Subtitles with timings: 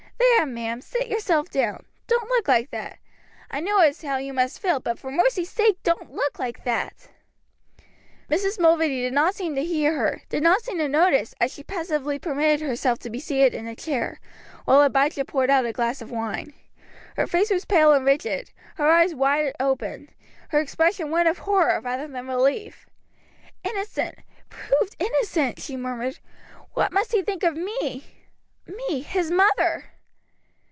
[0.37, 1.85] There, ma'am, sit yourself down.
[2.07, 2.97] Don't look like that.
[3.51, 7.09] I know as how you must feel, but for mercy sake don't look like that."
[8.29, 8.59] Mrs.
[8.59, 12.17] Mulready did not seem to hear her, did not seem to notice, as she passively
[12.17, 14.19] permitted herself to be seated in the chair,
[14.65, 16.53] while Abijah poured out a glass of wine.
[17.17, 20.09] Her face was pale and rigid, her eyes wide open,
[20.49, 22.87] her expression one of horror rather than relief.
[23.63, 24.17] "Innocent!
[24.49, 26.17] Proved innocent!" she murmured.
[26.73, 28.05] "What must he think of me
[28.65, 29.85] me, his mother!"